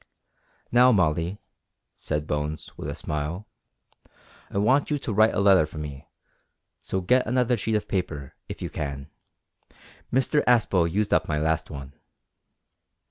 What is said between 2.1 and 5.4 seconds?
Bones, with a smile, "I want you to write a